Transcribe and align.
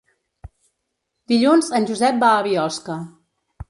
Dilluns 1.33 1.71
en 1.81 1.89
Josep 1.93 2.21
va 2.27 2.35
a 2.35 2.45
Biosca. 2.53 3.03